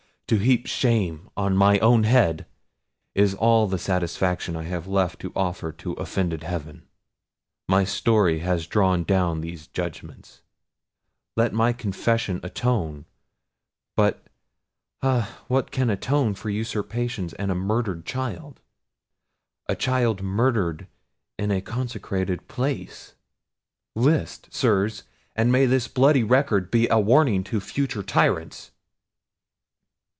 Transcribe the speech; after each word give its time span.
To 0.27 0.37
heap 0.37 0.65
shame 0.65 1.29
on 1.35 1.57
my 1.57 1.77
own 1.79 2.03
head 2.05 2.45
is 3.13 3.33
all 3.33 3.67
the 3.67 3.77
satisfaction 3.77 4.55
I 4.55 4.63
have 4.63 4.87
left 4.87 5.19
to 5.19 5.33
offer 5.35 5.73
to 5.73 5.91
offended 5.95 6.43
heaven. 6.43 6.87
My 7.67 7.83
story 7.83 8.39
has 8.39 8.65
drawn 8.65 9.03
down 9.03 9.41
these 9.41 9.67
judgments: 9.67 10.39
Let 11.35 11.51
my 11.51 11.73
confession 11.73 12.39
atone—but, 12.43 14.25
ah! 15.03 15.43
what 15.49 15.69
can 15.69 15.89
atone 15.89 16.35
for 16.35 16.49
usurpation 16.49 17.29
and 17.37 17.51
a 17.51 17.53
murdered 17.55 18.05
child? 18.05 18.61
a 19.67 19.75
child 19.75 20.21
murdered 20.21 20.87
in 21.37 21.51
a 21.51 21.59
consecrated 21.59 22.47
place? 22.47 23.15
List, 23.97 24.47
sirs, 24.53 25.03
and 25.35 25.51
may 25.51 25.65
this 25.65 25.89
bloody 25.89 26.23
record 26.23 26.71
be 26.71 26.87
a 26.87 27.01
warning 27.01 27.43
to 27.43 27.59
future 27.59 28.01
tyrants!" 28.01 28.71